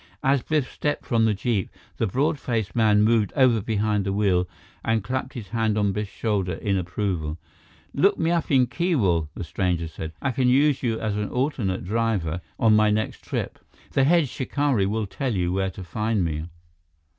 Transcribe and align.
As 0.23 0.41
Biff 0.41 0.71
stepped 0.73 1.05
from 1.05 1.25
the 1.25 1.33
jeep, 1.35 1.69
the 1.97 2.07
broad 2.07 2.39
faced 2.39 2.75
man 2.75 3.03
moved 3.03 3.31
over 3.35 3.61
behind 3.61 4.03
the 4.03 4.11
wheel 4.11 4.49
and 4.83 5.03
clapped 5.03 5.33
his 5.35 5.49
hand 5.49 5.77
on 5.77 5.91
Biff's 5.91 6.11
shoulder 6.11 6.53
in 6.55 6.75
approval. 6.75 7.37
"Look 7.93 8.17
me 8.17 8.31
up 8.31 8.49
at 8.49 8.69
Keewal," 8.71 9.29
the 9.35 9.43
stranger 9.43 9.87
said. 9.87 10.13
"I 10.19 10.31
can 10.31 10.47
use 10.49 10.81
you 10.81 10.99
as 10.99 11.17
an 11.17 11.29
alternate 11.29 11.83
driver 11.83 12.41
on 12.57 12.75
my 12.75 12.89
next 12.89 13.21
trip. 13.23 13.59
The 13.91 14.03
head 14.05 14.27
shikari 14.27 14.87
will 14.87 15.05
tell 15.05 15.35
you 15.35 15.53
where 15.53 15.69
to 15.69 15.83
find 15.83 16.25
me." 16.25 16.47